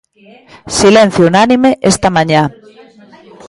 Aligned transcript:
Silencio 0.79 1.23
unánime 1.31 1.69
esta 1.91 2.09
mañá. 2.17 2.43